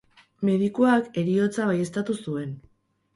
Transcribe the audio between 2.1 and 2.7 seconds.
zuen.